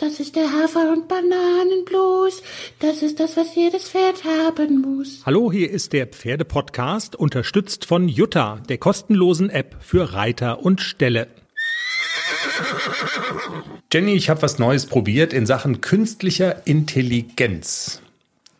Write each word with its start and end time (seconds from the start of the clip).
Das 0.00 0.18
ist 0.18 0.34
der 0.34 0.50
Hafer- 0.50 0.92
und 0.92 1.08
Bananenblues. 1.08 2.42
Das 2.78 3.02
ist 3.02 3.20
das, 3.20 3.36
was 3.36 3.54
jedes 3.54 3.90
Pferd 3.90 4.24
haben 4.24 4.80
muss. 4.80 5.20
Hallo, 5.26 5.52
hier 5.52 5.70
ist 5.70 5.92
der 5.92 6.06
Pferdepodcast, 6.06 7.16
unterstützt 7.16 7.84
von 7.84 8.08
Jutta, 8.08 8.62
der 8.70 8.78
kostenlosen 8.78 9.50
App 9.50 9.76
für 9.80 10.14
Reiter 10.14 10.64
und 10.64 10.80
Ställe. 10.80 11.26
Jenny, 13.92 14.14
ich 14.14 14.30
habe 14.30 14.40
was 14.40 14.58
Neues 14.58 14.86
probiert 14.86 15.34
in 15.34 15.44
Sachen 15.44 15.82
künstlicher 15.82 16.66
Intelligenz. 16.66 18.00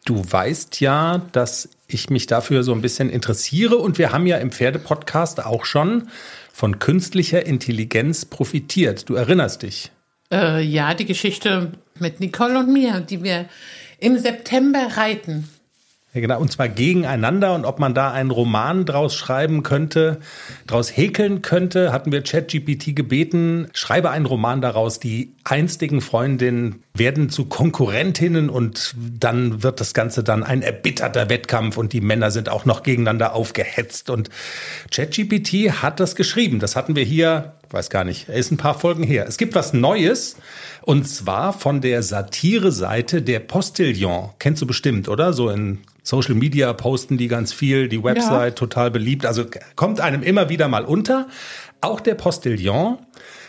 Du 0.04 0.22
weißt 0.30 0.82
ja, 0.82 1.22
dass 1.32 1.70
ich 1.86 2.10
mich 2.10 2.26
dafür 2.26 2.64
so 2.64 2.72
ein 2.72 2.82
bisschen 2.82 3.08
interessiere 3.08 3.76
und 3.76 3.96
wir 3.96 4.12
haben 4.12 4.26
ja 4.26 4.36
im 4.36 4.52
Pferdepodcast 4.52 5.42
auch 5.46 5.64
schon 5.64 6.08
von 6.52 6.78
künstlicher 6.78 7.46
Intelligenz 7.46 8.26
profitiert. 8.26 9.08
Du 9.08 9.14
erinnerst 9.14 9.62
dich. 9.62 9.90
Äh, 10.32 10.62
ja, 10.62 10.94
die 10.94 11.06
Geschichte 11.06 11.72
mit 11.98 12.20
Nicole 12.20 12.58
und 12.58 12.72
mir, 12.72 13.00
die 13.00 13.22
wir 13.22 13.46
im 13.98 14.18
September 14.18 14.96
reiten. 14.96 15.48
Ja, 16.12 16.20
genau, 16.20 16.40
und 16.40 16.50
zwar 16.50 16.68
gegeneinander 16.68 17.54
und 17.54 17.64
ob 17.64 17.78
man 17.78 17.94
da 17.94 18.10
einen 18.10 18.32
Roman 18.32 18.84
draus 18.84 19.14
schreiben 19.14 19.62
könnte, 19.62 20.18
draus 20.66 20.96
häkeln 20.96 21.40
könnte, 21.40 21.92
hatten 21.92 22.10
wir 22.10 22.22
ChatGPT 22.22 22.96
gebeten, 22.96 23.68
schreibe 23.74 24.10
einen 24.10 24.26
Roman 24.26 24.60
daraus, 24.60 24.98
die 24.98 25.36
einstigen 25.44 26.00
Freundinnen 26.00 26.82
werden 26.94 27.30
zu 27.30 27.44
Konkurrentinnen 27.44 28.50
und 28.50 28.96
dann 29.20 29.62
wird 29.62 29.78
das 29.78 29.94
Ganze 29.94 30.24
dann 30.24 30.42
ein 30.42 30.62
erbitterter 30.62 31.30
Wettkampf 31.30 31.76
und 31.76 31.92
die 31.92 32.00
Männer 32.00 32.32
sind 32.32 32.48
auch 32.48 32.64
noch 32.64 32.82
gegeneinander 32.82 33.32
aufgehetzt 33.32 34.10
und 34.10 34.30
ChatGPT 34.90 35.80
hat 35.80 36.00
das 36.00 36.16
geschrieben. 36.16 36.58
Das 36.58 36.74
hatten 36.74 36.96
wir 36.96 37.04
hier, 37.04 37.54
weiß 37.70 37.90
gar 37.90 38.04
nicht, 38.04 38.28
ist 38.28 38.50
ein 38.50 38.56
paar 38.56 38.78
Folgen 38.78 39.02
her. 39.02 39.26
Es 39.28 39.36
gibt 39.36 39.54
was 39.54 39.72
Neues 39.72 40.36
und 40.82 41.08
zwar 41.08 41.52
von 41.52 41.80
der 41.80 42.02
Satire-Seite 42.02 43.22
der 43.22 43.40
Postillon. 43.40 44.30
Kennst 44.38 44.60
du 44.62 44.66
bestimmt, 44.66 45.08
oder? 45.08 45.32
So 45.32 45.50
in 45.50 45.78
Social 46.02 46.34
Media 46.34 46.72
posten 46.72 47.16
die 47.16 47.28
ganz 47.28 47.52
viel, 47.52 47.88
die 47.88 48.02
Website 48.02 48.54
ja. 48.54 48.56
total 48.56 48.90
beliebt. 48.90 49.26
Also 49.26 49.44
kommt 49.76 50.00
einem 50.00 50.22
immer 50.22 50.48
wieder 50.48 50.68
mal 50.68 50.84
unter. 50.84 51.28
Auch 51.80 52.00
der 52.00 52.14
Postillon 52.14 52.98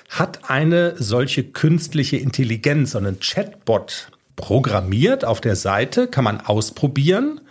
hat 0.09 0.50
eine 0.50 0.96
solche 0.98 1.44
künstliche 1.44 2.18
Intelligenz, 2.18 2.92
so 2.92 2.98
einen 2.98 3.20
Chatbot 3.20 4.12
programmiert 4.36 5.26
auf 5.26 5.42
der 5.42 5.56
Seite, 5.56 6.08
kann 6.08 6.24
man 6.24 6.42
ausprobieren. 6.42 7.42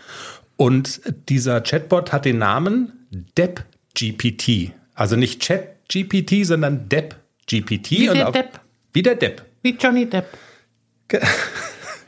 Und 0.56 1.00
dieser 1.28 1.62
Chatbot 1.62 2.12
hat 2.12 2.26
den 2.26 2.38
Namen 2.38 3.06
DeppGPT. 3.10 4.72
Also 4.94 5.16
nicht 5.16 5.40
ChatGPT, 5.90 6.46
sondern 6.46 6.88
DeppGPT. 6.88 7.90
Wie 7.90 8.06
der 8.06 8.30
Depp. 8.30 8.60
Wie 8.92 9.02
der 9.02 9.14
Depp. 9.16 9.42
Wie 9.62 9.76
Johnny 9.78 10.06
Depp. 10.08 10.26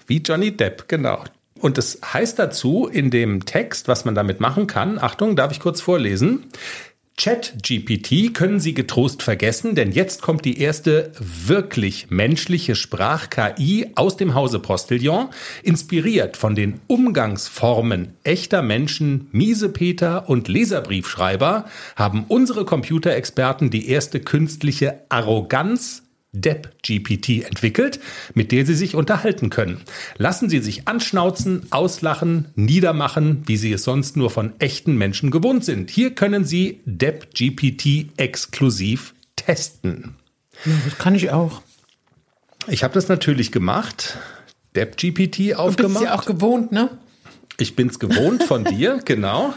Wie 0.06 0.18
Johnny 0.18 0.56
Depp, 0.56 0.88
genau. 0.88 1.24
Und 1.60 1.78
es 1.78 2.00
heißt 2.02 2.38
dazu 2.38 2.86
in 2.86 3.10
dem 3.10 3.44
Text, 3.44 3.88
was 3.88 4.04
man 4.04 4.14
damit 4.14 4.40
machen 4.40 4.66
kann, 4.66 4.98
Achtung, 4.98 5.36
darf 5.36 5.52
ich 5.52 5.60
kurz 5.60 5.80
vorlesen? 5.80 6.46
ChatGPT 7.16 8.32
können 8.32 8.58
Sie 8.58 8.74
getrost 8.74 9.22
vergessen, 9.22 9.74
denn 9.74 9.92
jetzt 9.92 10.22
kommt 10.22 10.44
die 10.44 10.60
erste 10.60 11.12
wirklich 11.18 12.10
menschliche 12.10 12.74
Sprach-KI 12.74 13.92
aus 13.94 14.16
dem 14.16 14.34
Hause 14.34 14.58
Postillon, 14.58 15.28
inspiriert 15.62 16.36
von 16.36 16.54
den 16.54 16.80
Umgangsformen 16.86 18.14
echter 18.24 18.62
Menschen, 18.62 19.28
Miesepeter 19.30 20.28
und 20.28 20.48
Leserbriefschreiber, 20.48 21.66
haben 21.96 22.24
unsere 22.28 22.64
Computerexperten 22.64 23.70
die 23.70 23.88
erste 23.88 24.20
künstliche 24.20 25.00
Arroganz 25.10 26.02
Depp-GPT 26.32 27.44
entwickelt, 27.44 28.00
mit 28.34 28.52
der 28.52 28.64
Sie 28.64 28.74
sich 28.74 28.94
unterhalten 28.94 29.50
können. 29.50 29.82
Lassen 30.16 30.48
Sie 30.48 30.60
sich 30.60 30.88
anschnauzen, 30.88 31.66
auslachen, 31.70 32.48
niedermachen, 32.54 33.42
wie 33.46 33.58
Sie 33.58 33.72
es 33.72 33.84
sonst 33.84 34.16
nur 34.16 34.30
von 34.30 34.52
echten 34.58 34.96
Menschen 34.96 35.30
gewohnt 35.30 35.64
sind. 35.64 35.90
Hier 35.90 36.14
können 36.14 36.44
Sie 36.44 36.80
Depp-GPT 36.86 38.18
exklusiv 38.18 39.14
testen. 39.36 40.16
Ja, 40.64 40.72
das 40.84 40.98
kann 40.98 41.14
ich 41.14 41.30
auch. 41.30 41.60
Ich 42.66 42.82
habe 42.82 42.94
das 42.94 43.08
natürlich 43.08 43.52
gemacht. 43.52 44.16
Depp-GPT 44.74 45.54
aufgemacht. 45.54 45.96
Du 45.96 46.00
bist 46.00 46.04
ja 46.04 46.14
auch 46.14 46.24
gewohnt, 46.24 46.72
ne? 46.72 46.90
Ich 47.58 47.76
bin's 47.76 47.98
gewohnt 47.98 48.44
von 48.44 48.64
dir, 48.64 49.00
genau 49.04 49.54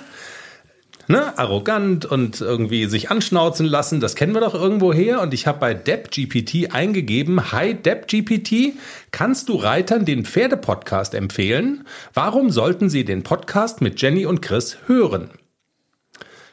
ne, 1.07 1.37
arrogant 1.37 2.05
und 2.05 2.41
irgendwie 2.41 2.85
sich 2.85 3.11
anschnauzen 3.11 3.65
lassen. 3.65 3.99
Das 3.99 4.15
kennen 4.15 4.33
wir 4.33 4.41
doch 4.41 4.53
irgendwo 4.53 4.93
her. 4.93 5.21
Und 5.21 5.33
ich 5.33 5.47
habe 5.47 5.59
bei 5.59 5.73
DeppGPT 5.73 6.73
eingegeben, 6.73 7.51
Hi 7.51 7.73
DeppGPT, 7.73 8.73
kannst 9.11 9.49
du 9.49 9.55
Reitern 9.55 10.05
den 10.05 10.25
Pferdepodcast 10.25 11.13
empfehlen? 11.13 11.85
Warum 12.13 12.49
sollten 12.49 12.89
sie 12.89 13.05
den 13.05 13.23
Podcast 13.23 13.81
mit 13.81 14.01
Jenny 14.01 14.25
und 14.25 14.41
Chris 14.41 14.77
hören? 14.87 15.29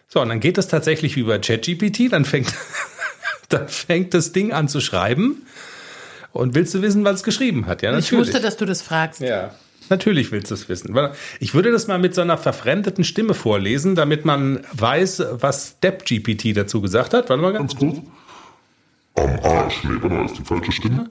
So, 0.09 0.21
und 0.21 0.29
dann 0.29 0.41
geht 0.41 0.59
es 0.59 0.69
tatsächlich 0.69 1.17
wie 1.17 1.23
bei 1.23 1.39
ChatGPT, 1.39 2.13
dann 2.13 2.27
fängt, 2.27 2.53
dann 3.49 3.69
fängt 3.69 4.13
das 4.13 4.33
Ding 4.33 4.53
an 4.53 4.69
zu 4.69 4.81
schreiben. 4.81 5.47
Und 6.33 6.55
willst 6.55 6.75
du 6.75 6.83
wissen, 6.83 7.05
was 7.05 7.17
es 7.17 7.23
geschrieben 7.23 7.67
hat? 7.67 7.83
Ja, 7.83 7.93
natürlich. 7.93 8.13
Ich 8.13 8.19
wusste, 8.19 8.41
dass 8.41 8.57
du 8.57 8.65
das 8.67 8.83
fragst. 8.83 9.21
Ja. 9.21 9.55
Natürlich 9.89 10.33
willst 10.33 10.51
du 10.51 10.55
es 10.55 10.69
wissen. 10.69 10.97
Ich 11.41 11.55
würde 11.55 11.71
das 11.71 11.87
mal 11.87 11.99
mit 11.99 12.15
so 12.15 12.21
einer 12.21 12.39
verfremdeten 12.39 13.05
Stimme 13.05 13.35
vorlesen, 13.35 13.95
damit 13.95 14.25
man 14.25 14.65
weiß, 14.73 15.23
was 15.33 15.81
DeppGPT 15.81 16.57
dazu 16.57 16.81
gesagt 16.81 17.15
hat. 17.15 17.29
Warte 17.29 17.43
mal 17.43 17.53
ganz 17.53 17.77
kurz. 17.77 17.99
Am 19.15 19.41
Arsch. 19.43 19.85
Nee, 19.85 19.91
warte 20.01 20.15
mal, 20.15 20.27
ist 20.27 20.39
die 20.39 20.45
falsche 20.45 20.73
Stimme? 20.73 21.11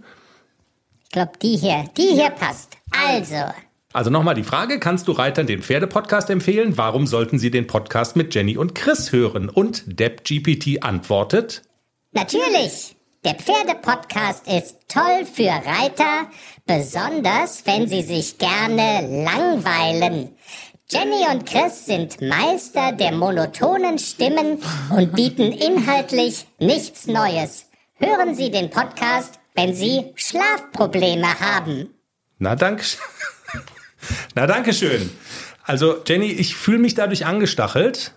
Ich 1.03 1.09
glaube, 1.11 1.31
die 1.41 1.57
hier. 1.57 1.85
Die 1.97 2.13
hier 2.13 2.29
passt. 2.29 2.77
Also. 2.91 3.51
Also 3.93 4.09
nochmal 4.09 4.35
die 4.35 4.43
Frage, 4.43 4.79
kannst 4.79 5.07
du 5.07 5.11
Reitern 5.11 5.47
den 5.47 5.61
Pferdepodcast 5.61 6.29
empfehlen? 6.29 6.77
Warum 6.77 7.07
sollten 7.07 7.37
sie 7.39 7.51
den 7.51 7.67
Podcast 7.67 8.15
mit 8.15 8.33
Jenny 8.33 8.57
und 8.57 8.73
Chris 8.73 9.11
hören? 9.11 9.49
Und 9.49 9.99
DeppGPT 9.99 10.83
antwortet. 10.83 11.63
Natürlich. 12.13 12.95
Der 13.23 13.35
Pferdepodcast 13.35 14.47
ist 14.47 14.77
toll 14.87 15.27
für 15.31 15.51
Reiter, 15.51 16.27
besonders 16.65 17.63
wenn 17.67 17.87
sie 17.87 18.01
sich 18.01 18.39
gerne 18.39 19.23
langweilen. 19.23 20.35
Jenny 20.89 21.27
und 21.31 21.45
Chris 21.45 21.85
sind 21.85 22.19
Meister 22.19 22.93
der 22.93 23.11
monotonen 23.11 23.99
Stimmen 23.99 24.57
und 24.89 25.13
bieten 25.13 25.51
inhaltlich 25.51 26.47
nichts 26.57 27.05
Neues. 27.05 27.67
Hören 27.93 28.33
Sie 28.33 28.49
den 28.49 28.71
Podcast, 28.71 29.39
wenn 29.53 29.75
Sie 29.75 30.13
Schlafprobleme 30.15 31.39
haben. 31.39 31.93
Na, 32.39 32.55
danke. 32.55 32.83
Na, 34.35 34.47
danke 34.47 34.73
schön. 34.73 35.11
Also, 35.61 36.01
Jenny, 36.07 36.31
ich 36.31 36.55
fühle 36.55 36.79
mich 36.79 36.95
dadurch 36.95 37.27
angestachelt. 37.27 38.15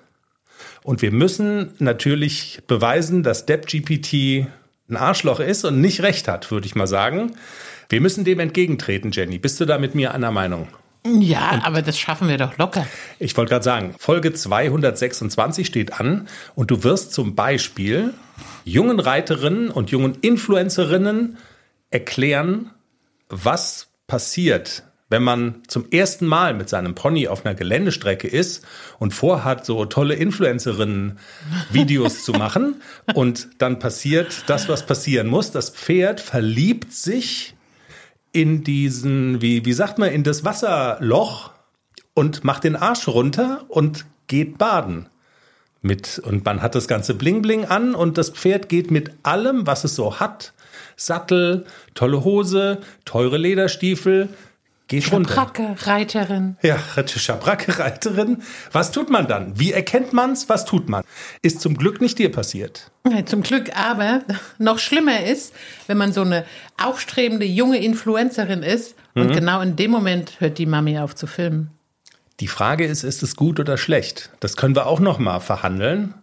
Und 0.82 1.02
wir 1.02 1.12
müssen 1.12 1.74
natürlich 1.78 2.62
beweisen, 2.66 3.22
dass 3.22 3.44
DeppGPT 3.44 4.46
ein 4.94 4.96
Arschloch 4.96 5.40
ist 5.40 5.64
und 5.64 5.80
nicht 5.80 6.02
recht 6.02 6.28
hat, 6.28 6.50
würde 6.50 6.66
ich 6.66 6.74
mal 6.74 6.86
sagen. 6.86 7.32
Wir 7.88 8.00
müssen 8.00 8.24
dem 8.24 8.40
entgegentreten, 8.40 9.10
Jenny. 9.12 9.38
Bist 9.38 9.60
du 9.60 9.64
da 9.64 9.78
mit 9.78 9.94
mir 9.94 10.14
einer 10.14 10.30
Meinung? 10.30 10.68
Ja, 11.06 11.52
und 11.52 11.66
aber 11.66 11.82
das 11.82 11.98
schaffen 11.98 12.28
wir 12.28 12.38
doch 12.38 12.56
locker. 12.56 12.86
Ich 13.18 13.36
wollte 13.36 13.50
gerade 13.50 13.64
sagen, 13.64 13.94
Folge 13.98 14.32
226 14.32 15.66
steht 15.66 16.00
an 16.00 16.28
und 16.54 16.70
du 16.70 16.82
wirst 16.82 17.12
zum 17.12 17.34
Beispiel 17.34 18.14
jungen 18.64 19.00
Reiterinnen 19.00 19.70
und 19.70 19.90
jungen 19.90 20.16
Influencerinnen 20.22 21.36
erklären, 21.90 22.70
was 23.28 23.88
passiert, 24.06 24.84
wenn 25.10 25.22
man 25.22 25.62
zum 25.68 25.86
ersten 25.90 26.26
Mal 26.26 26.54
mit 26.54 26.68
seinem 26.68 26.94
Pony 26.94 27.28
auf 27.28 27.44
einer 27.44 27.54
Geländestrecke 27.54 28.26
ist 28.26 28.66
und 28.98 29.12
vorhat, 29.12 29.66
so 29.66 29.84
tolle 29.84 30.14
Influencerinnen-Videos 30.14 32.24
zu 32.24 32.32
machen 32.32 32.80
und 33.14 33.48
dann 33.58 33.78
passiert 33.78 34.44
das, 34.46 34.68
was 34.68 34.86
passieren 34.86 35.26
muss. 35.26 35.50
Das 35.50 35.70
Pferd 35.70 36.20
verliebt 36.20 36.92
sich 36.92 37.54
in 38.32 38.64
diesen, 38.64 39.42
wie, 39.42 39.64
wie 39.64 39.72
sagt 39.72 39.98
man, 39.98 40.10
in 40.10 40.24
das 40.24 40.44
Wasserloch 40.44 41.52
und 42.14 42.44
macht 42.44 42.64
den 42.64 42.76
Arsch 42.76 43.06
runter 43.06 43.64
und 43.68 44.06
geht 44.26 44.58
baden. 44.58 45.08
Mit, 45.82 46.18
und 46.18 46.46
man 46.46 46.62
hat 46.62 46.74
das 46.74 46.88
ganze 46.88 47.14
Bling 47.14 47.42
Bling 47.42 47.66
an 47.66 47.94
und 47.94 48.16
das 48.16 48.30
Pferd 48.30 48.70
geht 48.70 48.90
mit 48.90 49.10
allem, 49.22 49.66
was 49.66 49.84
es 49.84 49.94
so 49.94 50.18
hat. 50.18 50.54
Sattel, 50.96 51.66
tolle 51.94 52.24
Hose, 52.24 52.80
teure 53.04 53.36
Lederstiefel, 53.36 54.30
Geht 54.86 55.04
Schabracke, 55.04 55.76
Reiterin. 55.86 56.56
Ja, 56.62 56.78
Schabracke, 57.06 57.78
Reiterin. 57.78 58.42
Was 58.70 58.92
tut 58.92 59.08
man 59.08 59.26
dann? 59.26 59.58
Wie 59.58 59.72
erkennt 59.72 60.12
man's? 60.12 60.48
Was 60.50 60.66
tut 60.66 60.90
man? 60.90 61.02
Ist 61.40 61.62
zum 61.62 61.76
Glück 61.78 62.02
nicht 62.02 62.18
dir 62.18 62.30
passiert. 62.30 62.90
Ja, 63.10 63.24
zum 63.24 63.42
Glück 63.42 63.74
aber 63.76 64.22
noch 64.58 64.78
schlimmer 64.78 65.24
ist, 65.24 65.54
wenn 65.86 65.96
man 65.96 66.12
so 66.12 66.20
eine 66.20 66.44
aufstrebende 66.82 67.46
junge 67.46 67.78
Influencerin 67.78 68.62
ist 68.62 68.94
und 69.14 69.28
mhm. 69.28 69.32
genau 69.32 69.60
in 69.62 69.76
dem 69.76 69.90
Moment 69.90 70.40
hört 70.40 70.58
die 70.58 70.66
Mami 70.66 70.98
auf 70.98 71.14
zu 71.14 71.26
filmen. 71.26 71.70
Die 72.40 72.48
Frage 72.48 72.84
ist, 72.84 73.04
ist 73.04 73.22
es 73.22 73.36
gut 73.36 73.60
oder 73.60 73.78
schlecht? 73.78 74.30
Das 74.40 74.56
können 74.56 74.74
wir 74.74 74.86
auch 74.86 75.00
noch 75.00 75.18
mal 75.18 75.40
verhandeln. 75.40 76.14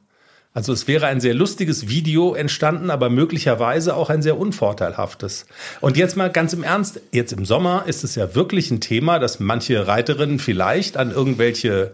Also 0.53 0.73
es 0.73 0.87
wäre 0.87 1.07
ein 1.07 1.21
sehr 1.21 1.33
lustiges 1.33 1.87
Video 1.87 2.33
entstanden, 2.33 2.89
aber 2.89 3.09
möglicherweise 3.09 3.95
auch 3.95 4.09
ein 4.09 4.21
sehr 4.21 4.37
unvorteilhaftes. 4.37 5.45
Und 5.79 5.95
jetzt 5.95 6.17
mal 6.17 6.29
ganz 6.29 6.51
im 6.51 6.63
Ernst, 6.63 6.99
jetzt 7.13 7.31
im 7.31 7.45
Sommer 7.45 7.85
ist 7.87 8.03
es 8.03 8.15
ja 8.15 8.35
wirklich 8.35 8.69
ein 8.69 8.81
Thema, 8.81 9.19
dass 9.19 9.39
manche 9.39 9.87
Reiterinnen 9.87 10.39
vielleicht 10.39 10.97
an 10.97 11.11
irgendwelche 11.11 11.93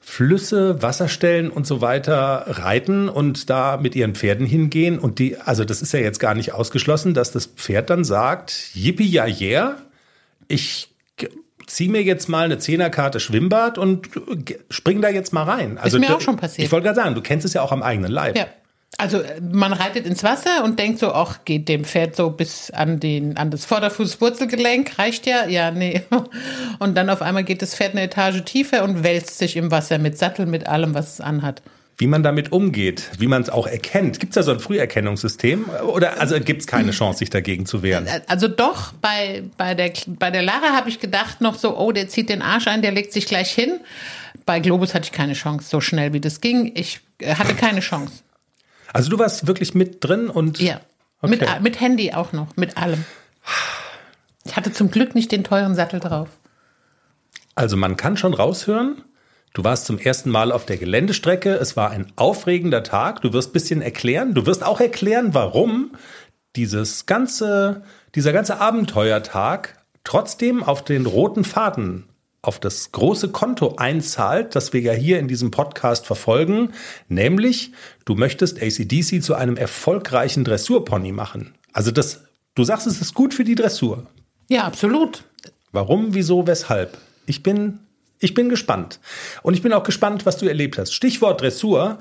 Flüsse, 0.00 0.80
Wasserstellen 0.80 1.50
und 1.50 1.66
so 1.66 1.80
weiter 1.80 2.44
reiten 2.46 3.08
und 3.08 3.50
da 3.50 3.76
mit 3.76 3.96
ihren 3.96 4.14
Pferden 4.14 4.46
hingehen. 4.46 5.00
Und 5.00 5.18
die, 5.18 5.36
also 5.38 5.64
das 5.64 5.82
ist 5.82 5.92
ja 5.92 6.00
jetzt 6.00 6.20
gar 6.20 6.34
nicht 6.34 6.52
ausgeschlossen, 6.52 7.14
dass 7.14 7.32
das 7.32 7.46
Pferd 7.46 7.90
dann 7.90 8.04
sagt, 8.04 8.70
yippie 8.74 9.08
ja 9.08 9.26
yeah, 9.26 9.76
ich 10.46 10.91
zieh 11.66 11.88
mir 11.88 12.02
jetzt 12.02 12.28
mal 12.28 12.44
eine 12.44 12.58
Zehnerkarte 12.58 13.20
Schwimmbad 13.20 13.78
und 13.78 14.08
spring 14.70 15.00
da 15.00 15.08
jetzt 15.08 15.32
mal 15.32 15.44
rein. 15.44 15.78
Also 15.78 15.98
mir 15.98 16.06
da- 16.08 16.14
auch 16.16 16.20
schon 16.20 16.36
passiert. 16.36 16.66
Ich 16.66 16.72
wollte 16.72 16.84
gerade 16.84 16.96
sagen, 16.96 17.14
du 17.14 17.20
kennst 17.20 17.44
es 17.44 17.54
ja 17.54 17.62
auch 17.62 17.72
am 17.72 17.82
eigenen 17.82 18.10
Leib. 18.10 18.36
Ja. 18.36 18.46
Also 18.98 19.20
äh, 19.20 19.40
man 19.40 19.72
reitet 19.72 20.06
ins 20.06 20.22
Wasser 20.22 20.62
und 20.64 20.78
denkt 20.78 20.98
so, 20.98 21.12
ach, 21.14 21.40
geht 21.46 21.68
dem 21.68 21.84
Pferd 21.84 22.14
so 22.14 22.30
bis 22.30 22.70
an 22.70 23.00
den 23.00 23.36
an 23.38 23.50
das 23.50 23.64
Vorderfußwurzelgelenk, 23.64 24.98
reicht 24.98 25.26
ja? 25.26 25.46
Ja, 25.46 25.70
nee. 25.70 26.02
Und 26.78 26.94
dann 26.96 27.08
auf 27.08 27.22
einmal 27.22 27.42
geht 27.44 27.62
das 27.62 27.74
Pferd 27.74 27.92
eine 27.92 28.02
Etage 28.02 28.42
tiefer 28.44 28.84
und 28.84 29.02
wälzt 29.02 29.38
sich 29.38 29.56
im 29.56 29.70
Wasser 29.70 29.98
mit 29.98 30.18
Sattel, 30.18 30.44
mit 30.46 30.66
allem, 30.66 30.94
was 30.94 31.14
es 31.14 31.20
anhat. 31.20 31.62
Wie 32.02 32.08
man 32.08 32.24
damit 32.24 32.50
umgeht, 32.50 33.10
wie 33.20 33.28
man 33.28 33.42
es 33.42 33.48
auch 33.48 33.68
erkennt. 33.68 34.18
Gibt 34.18 34.32
es 34.32 34.34
da 34.34 34.42
so 34.42 34.50
ein 34.50 34.58
Früherkennungssystem? 34.58 35.66
Oder 35.86 36.20
also 36.20 36.34
gibt 36.40 36.62
es 36.62 36.66
keine 36.66 36.90
Chance, 36.90 37.20
sich 37.20 37.30
dagegen 37.30 37.64
zu 37.64 37.84
wehren? 37.84 38.08
Also 38.26 38.48
doch, 38.48 38.92
bei, 38.94 39.44
bei, 39.56 39.76
der, 39.76 39.92
bei 40.08 40.32
der 40.32 40.42
Lara 40.42 40.72
habe 40.74 40.88
ich 40.88 40.98
gedacht 40.98 41.40
noch 41.40 41.54
so, 41.56 41.78
oh, 41.78 41.92
der 41.92 42.08
zieht 42.08 42.28
den 42.28 42.42
Arsch 42.42 42.66
ein, 42.66 42.82
der 42.82 42.90
legt 42.90 43.12
sich 43.12 43.26
gleich 43.26 43.52
hin. 43.52 43.78
Bei 44.44 44.58
Globus 44.58 44.94
hatte 44.94 45.04
ich 45.04 45.12
keine 45.12 45.34
Chance, 45.34 45.68
so 45.70 45.80
schnell 45.80 46.12
wie 46.12 46.18
das 46.20 46.40
ging. 46.40 46.72
Ich 46.74 47.02
äh, 47.20 47.36
hatte 47.36 47.54
keine 47.54 47.78
Chance. 47.78 48.14
Also 48.92 49.08
du 49.08 49.20
warst 49.20 49.46
wirklich 49.46 49.72
mit 49.76 50.02
drin 50.02 50.28
und 50.28 50.58
Ja. 50.58 50.80
Okay. 51.20 51.30
Mit, 51.36 51.48
a- 51.48 51.60
mit 51.60 51.80
Handy 51.80 52.12
auch 52.14 52.32
noch, 52.32 52.56
mit 52.56 52.76
allem. 52.78 53.04
Ich 54.44 54.56
hatte 54.56 54.72
zum 54.72 54.90
Glück 54.90 55.14
nicht 55.14 55.30
den 55.30 55.44
teuren 55.44 55.76
Sattel 55.76 56.00
drauf. 56.00 56.30
Also 57.54 57.76
man 57.76 57.96
kann 57.96 58.16
schon 58.16 58.34
raushören, 58.34 59.02
du 59.54 59.64
warst 59.64 59.86
zum 59.86 59.98
ersten 59.98 60.30
Mal 60.30 60.52
auf 60.52 60.66
der 60.66 60.76
Geländestrecke, 60.76 61.54
es 61.54 61.76
war 61.76 61.90
ein 61.90 62.12
aufregender 62.16 62.82
Tag, 62.82 63.22
du 63.22 63.32
wirst 63.32 63.50
ein 63.50 63.52
bisschen 63.52 63.82
erklären, 63.82 64.34
du 64.34 64.46
wirst 64.46 64.64
auch 64.64 64.80
erklären, 64.80 65.34
warum 65.34 65.92
dieses 66.56 67.06
ganze, 67.06 67.82
dieser 68.14 68.32
ganze 68.32 68.60
Abenteuertag 68.60 69.82
trotzdem 70.04 70.62
auf 70.62 70.84
den 70.84 71.06
roten 71.06 71.44
Faden 71.44 72.08
auf 72.42 72.58
das 72.58 72.90
große 72.90 73.28
Konto 73.28 73.76
einzahlt, 73.76 74.56
das 74.56 74.72
wir 74.72 74.80
ja 74.80 74.92
hier 74.92 75.20
in 75.20 75.28
diesem 75.28 75.52
Podcast 75.52 76.06
verfolgen, 76.06 76.72
nämlich 77.08 77.70
du 78.04 78.16
möchtest 78.16 78.60
ACDC 78.60 79.22
zu 79.22 79.34
einem 79.34 79.56
erfolgreichen 79.56 80.42
Dressurpony 80.42 81.12
machen. 81.12 81.54
Also 81.72 81.92
das, 81.92 82.24
du 82.56 82.64
sagst, 82.64 82.88
es 82.88 83.00
ist 83.00 83.14
gut 83.14 83.32
für 83.32 83.44
die 83.44 83.54
Dressur. 83.54 84.06
Ja, 84.48 84.64
absolut. 84.64 85.24
Warum, 85.70 86.14
wieso, 86.14 86.46
weshalb? 86.48 86.98
Ich 87.26 87.44
bin, 87.44 87.78
ich 88.22 88.34
bin 88.34 88.48
gespannt. 88.48 89.00
Und 89.42 89.54
ich 89.54 89.62
bin 89.62 89.72
auch 89.72 89.82
gespannt, 89.82 90.26
was 90.26 90.38
du 90.38 90.46
erlebt 90.46 90.78
hast. 90.78 90.92
Stichwort 90.92 91.40
Dressur. 91.40 91.98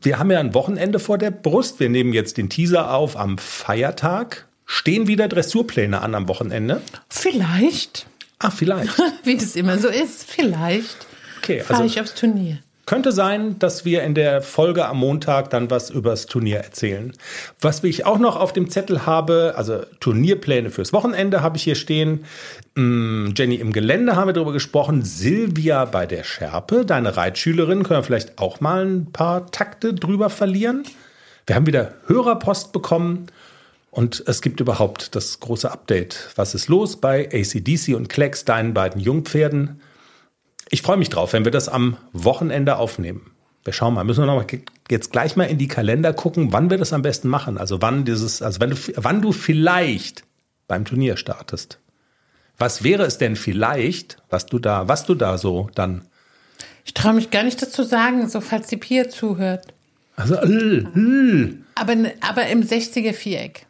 Wir 0.00 0.18
haben 0.18 0.30
ja 0.30 0.40
ein 0.40 0.54
Wochenende 0.54 0.98
vor 0.98 1.18
der 1.18 1.30
Brust. 1.30 1.80
Wir 1.80 1.88
nehmen 1.88 2.12
jetzt 2.12 2.36
den 2.36 2.48
Teaser 2.48 2.92
auf 2.92 3.16
am 3.16 3.38
Feiertag. 3.38 4.46
Stehen 4.66 5.06
wieder 5.06 5.28
Dressurpläne 5.28 6.00
an 6.00 6.14
am 6.14 6.26
Wochenende? 6.28 6.80
Vielleicht, 7.08 8.06
Ach, 8.38 8.52
vielleicht. 8.52 8.90
wie 9.24 9.36
das 9.36 9.56
immer 9.56 9.78
so 9.78 9.88
ist, 9.88 10.30
vielleicht 10.30 11.06
Okay, 11.44 11.60
fahre 11.60 11.82
also 11.82 11.84
ich 11.84 12.00
aufs 12.00 12.14
Turnier. 12.14 12.58
Könnte 12.86 13.12
sein, 13.12 13.58
dass 13.58 13.84
wir 13.84 14.02
in 14.02 14.14
der 14.14 14.42
Folge 14.42 14.86
am 14.86 14.98
Montag 14.98 15.50
dann 15.50 15.70
was 15.70 15.90
übers 15.90 16.26
Turnier 16.26 16.58
erzählen. 16.58 17.12
Was 17.60 17.82
ich 17.84 18.04
auch 18.04 18.18
noch 18.18 18.36
auf 18.36 18.52
dem 18.52 18.68
Zettel 18.68 19.06
habe, 19.06 19.54
also 19.56 19.80
Turnierpläne 20.00 20.70
fürs 20.70 20.92
Wochenende 20.92 21.42
habe 21.42 21.56
ich 21.56 21.62
hier 21.62 21.76
stehen. 21.76 22.24
Mm, 22.74 23.30
Jenny 23.36 23.56
im 23.56 23.72
Gelände 23.72 24.16
haben 24.16 24.28
wir 24.28 24.32
darüber 24.34 24.52
gesprochen. 24.52 25.02
Silvia 25.02 25.84
bei 25.86 26.06
der 26.06 26.24
Schärpe, 26.24 26.84
deine 26.84 27.16
Reitschülerin, 27.16 27.84
können 27.84 28.00
wir 28.00 28.04
vielleicht 28.04 28.38
auch 28.38 28.60
mal 28.60 28.84
ein 28.84 29.12
paar 29.12 29.50
Takte 29.50 29.94
drüber 29.94 30.28
verlieren. 30.28 30.84
Wir 31.46 31.56
haben 31.56 31.66
wieder 31.66 31.94
Hörerpost 32.06 32.72
bekommen 32.72 33.26
und 33.90 34.24
es 34.26 34.42
gibt 34.42 34.60
überhaupt 34.60 35.14
das 35.14 35.40
große 35.40 35.70
Update. 35.70 36.30
Was 36.36 36.54
ist 36.54 36.68
los 36.68 36.96
bei 36.96 37.28
ACDC 37.32 37.94
und 37.94 38.08
Klecks, 38.08 38.44
deinen 38.44 38.74
beiden 38.74 39.00
Jungpferden? 39.00 39.80
Ich 40.74 40.82
freue 40.82 40.96
mich 40.96 41.08
drauf, 41.08 41.32
wenn 41.32 41.44
wir 41.44 41.52
das 41.52 41.68
am 41.68 41.98
Wochenende 42.12 42.78
aufnehmen. 42.78 43.30
Wir 43.62 43.72
schauen 43.72 43.94
mal, 43.94 44.02
müssen 44.02 44.22
wir 44.22 44.26
noch 44.26 44.34
mal 44.34 44.60
jetzt 44.90 45.12
gleich 45.12 45.36
mal 45.36 45.44
in 45.44 45.56
die 45.56 45.68
Kalender 45.68 46.12
gucken, 46.12 46.52
wann 46.52 46.68
wir 46.68 46.78
das 46.78 46.92
am 46.92 47.02
besten 47.02 47.28
machen. 47.28 47.58
Also 47.58 47.80
wann 47.80 48.04
dieses, 48.04 48.42
also 48.42 48.58
wenn 48.58 48.70
du, 48.70 48.76
wann 48.96 49.22
du 49.22 49.30
vielleicht 49.30 50.24
beim 50.66 50.84
Turnier 50.84 51.16
startest. 51.16 51.78
Was 52.58 52.82
wäre 52.82 53.04
es 53.04 53.18
denn 53.18 53.36
vielleicht, 53.36 54.16
was 54.30 54.46
du 54.46 54.58
da, 54.58 54.88
was 54.88 55.06
du 55.06 55.14
da 55.14 55.38
so 55.38 55.70
dann, 55.76 56.06
Ich 56.84 56.92
traue 56.92 57.12
mich 57.12 57.30
gar 57.30 57.44
nicht 57.44 57.62
dazu 57.62 57.84
sagen, 57.84 58.28
so 58.28 58.40
falls 58.40 58.66
die 58.66 58.76
Pia 58.76 59.08
zuhört. 59.08 59.72
also, 60.16 60.34
äh, 60.34 60.78
äh. 60.78 61.54
Aber, 61.76 61.94
aber 62.20 62.48
im 62.48 62.64
60er 62.64 63.12
Viereck. 63.12 63.66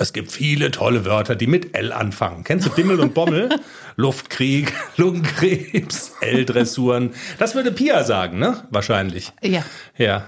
Es 0.00 0.14
gibt 0.14 0.32
viele 0.32 0.70
tolle 0.70 1.04
Wörter, 1.04 1.36
die 1.36 1.46
mit 1.46 1.76
L 1.76 1.92
anfangen. 1.92 2.42
Kennst 2.42 2.66
du 2.66 2.70
Dimmel 2.70 3.00
und 3.00 3.12
Bommel? 3.12 3.50
Luftkrieg, 3.96 4.72
Lungenkrebs, 4.96 6.14
L-Dressuren. 6.22 7.10
Das 7.38 7.54
würde 7.54 7.70
Pia 7.70 8.02
sagen, 8.02 8.38
ne? 8.38 8.64
Wahrscheinlich. 8.70 9.30
Ja. 9.42 9.62
Ja. 9.98 10.26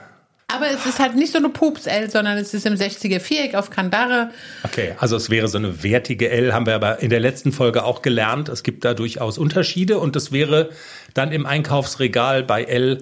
Aber 0.48 0.66
es 0.68 0.84
ist 0.84 0.98
halt 0.98 1.14
nicht 1.16 1.32
so 1.32 1.38
eine 1.38 1.48
Pups-L, 1.48 2.10
sondern 2.10 2.36
es 2.36 2.52
ist 2.52 2.66
im 2.66 2.74
60er 2.74 3.18
Viereck 3.18 3.54
auf 3.54 3.70
Kandare. 3.70 4.30
Okay, 4.64 4.94
also 4.98 5.16
es 5.16 5.30
wäre 5.30 5.48
so 5.48 5.56
eine 5.56 5.82
wertige 5.82 6.28
L, 6.28 6.52
haben 6.52 6.66
wir 6.66 6.74
aber 6.74 7.00
in 7.00 7.08
der 7.08 7.20
letzten 7.20 7.52
Folge 7.52 7.84
auch 7.84 8.02
gelernt. 8.02 8.50
Es 8.50 8.62
gibt 8.62 8.84
da 8.84 8.92
durchaus 8.92 9.38
Unterschiede 9.38 9.98
und 9.98 10.14
es 10.16 10.32
wäre 10.32 10.68
dann 11.14 11.32
im 11.32 11.46
Einkaufsregal 11.46 12.42
bei 12.42 12.64
L 12.64 12.98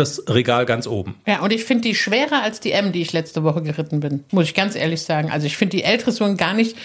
das 0.00 0.24
Regal 0.28 0.66
ganz 0.66 0.86
oben. 0.86 1.14
Ja, 1.26 1.40
und 1.42 1.52
ich 1.52 1.64
finde 1.64 1.82
die 1.88 1.94
schwerer 1.94 2.42
als 2.42 2.58
die 2.60 2.72
M, 2.72 2.90
die 2.92 3.02
ich 3.02 3.12
letzte 3.12 3.44
Woche 3.44 3.62
geritten 3.62 4.00
bin. 4.00 4.24
Muss 4.32 4.44
ich 4.46 4.54
ganz 4.54 4.74
ehrlich 4.74 5.02
sagen. 5.02 5.30
Also 5.30 5.46
ich 5.46 5.56
finde 5.56 5.76
die 5.76 5.84
L-Dressuren 5.84 6.36
gar 6.36 6.54
nicht 6.54 6.76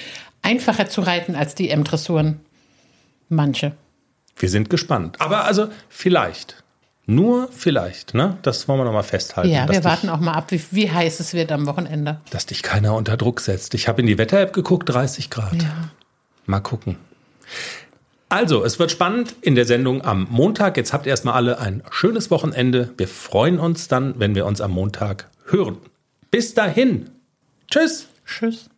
einfacher 0.44 0.88
zu 0.88 1.02
reiten 1.02 1.36
als 1.36 1.56
die 1.56 1.70
M-Dressuren. 1.70 2.40
Manche. 3.30 3.72
Wir 4.38 4.50
sind 4.50 4.70
gespannt. 4.70 5.20
Aber 5.20 5.46
also 5.46 5.70
vielleicht. 5.90 6.62
Nur 7.08 7.50
vielleicht, 7.52 8.14
ne? 8.16 8.38
Das 8.42 8.68
wollen 8.68 8.80
wir 8.80 8.84
nochmal 8.86 9.04
festhalten. 9.04 9.52
Ja, 9.52 9.68
wir 9.68 9.76
dich- 9.76 9.84
warten 9.84 10.10
auch 10.10 10.20
mal 10.20 10.34
ab, 10.34 10.52
wie, 10.52 10.62
wie 10.72 10.92
heiß 10.92 11.20
es 11.20 11.34
wird 11.36 11.52
am 11.52 11.68
Wochenende. 11.68 12.20
dass 12.32 12.48
dich 12.48 12.64
keiner 12.64 12.96
unter 12.96 13.16
Druck 13.16 13.42
setzt. 13.42 13.74
Ich 13.76 13.88
habe 13.88 14.02
in 14.02 14.08
die 14.08 14.18
Wetter-App 14.18 14.54
geguckt, 14.54 14.90
30 14.90 15.30
Grad. 15.30 15.54
Ja. 15.62 15.90
Mal 16.48 16.62
gucken. 16.62 16.98
Also, 18.30 18.64
es 18.64 18.80
wird 18.80 18.92
spannend 18.92 19.36
in 19.42 19.56
der 19.56 19.66
Sendung 19.66 20.04
am 20.04 20.28
Montag. 20.30 20.78
Jetzt 20.78 20.94
habt 20.94 21.06
ihr 21.06 21.12
erstmal 21.12 21.36
alle 21.36 21.60
ein 21.60 21.84
schönes 21.92 22.32
Wochenende. 22.32 22.92
Wir 22.98 23.08
freuen 23.08 23.60
uns 23.60 23.88
dann, 23.88 24.20
wenn 24.20 24.36
wir 24.36 24.46
uns 24.46 24.62
am 24.62 24.72
Montag 24.72 25.30
hören. 25.46 25.78
Bis 26.32 26.54
dahin. 26.54 27.10
Tschüss. 27.70 28.08
Tschüss. 28.26 28.70